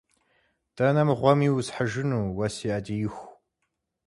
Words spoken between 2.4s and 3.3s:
си ӏэдииху?